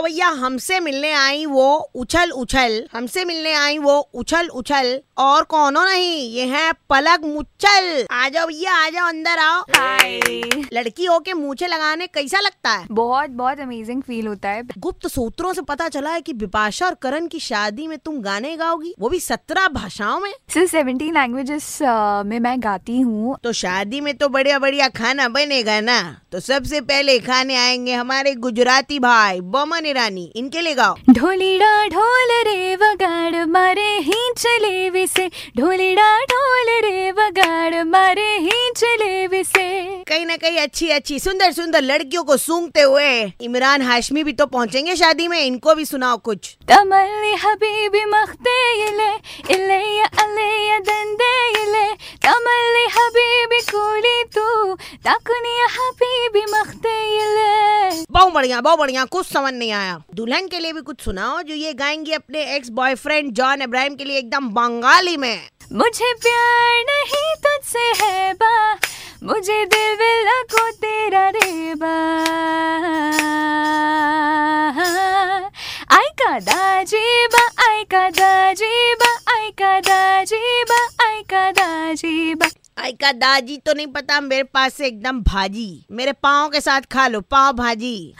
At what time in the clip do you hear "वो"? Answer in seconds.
1.46-1.64, 3.78-3.96, 19.00-19.08